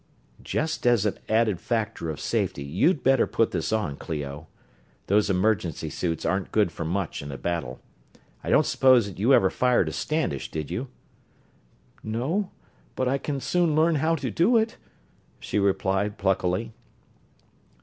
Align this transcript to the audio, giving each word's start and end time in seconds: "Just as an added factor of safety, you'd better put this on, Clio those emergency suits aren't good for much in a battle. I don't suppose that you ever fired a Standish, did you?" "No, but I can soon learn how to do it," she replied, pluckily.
"Just 0.41 0.87
as 0.87 1.05
an 1.05 1.19
added 1.29 1.59
factor 1.61 2.09
of 2.09 2.19
safety, 2.19 2.63
you'd 2.63 3.03
better 3.03 3.27
put 3.27 3.51
this 3.51 3.71
on, 3.71 3.97
Clio 3.97 4.47
those 5.05 5.29
emergency 5.29 5.91
suits 5.91 6.25
aren't 6.25 6.51
good 6.51 6.71
for 6.71 6.83
much 6.83 7.21
in 7.21 7.31
a 7.31 7.37
battle. 7.37 7.79
I 8.43 8.49
don't 8.49 8.65
suppose 8.65 9.05
that 9.05 9.19
you 9.19 9.31
ever 9.31 9.51
fired 9.51 9.89
a 9.89 9.91
Standish, 9.91 10.49
did 10.49 10.71
you?" 10.71 10.87
"No, 12.01 12.49
but 12.95 13.07
I 13.07 13.19
can 13.19 13.39
soon 13.39 13.75
learn 13.75 13.93
how 13.97 14.15
to 14.15 14.31
do 14.31 14.57
it," 14.57 14.77
she 15.39 15.59
replied, 15.59 16.17
pluckily. 16.17 16.71